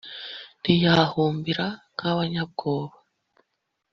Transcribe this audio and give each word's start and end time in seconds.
Ntiyahumbira 0.61 1.65
nk’ 1.93 2.01
abanyabwoba 2.11 2.95